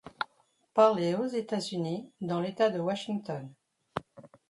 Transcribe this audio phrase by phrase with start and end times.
[0.73, 3.47] Parlée aux États-Unis, dans l'État de Washington.